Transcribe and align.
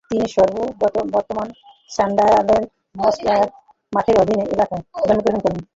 তিনি 0.09 0.25
সম্ভবত 0.35 0.95
বর্তমান 1.15 1.47
সান্ডারল্যান্ডের 1.89 2.63
মঙ্কওয়্যারমাউথ 2.95 3.51
মঠের 3.93 4.17
অধীনস্থ 4.21 4.51
এলাকায় 4.55 4.83
জন্মগ্রহণ 4.99 5.39
করেন। 5.45 5.61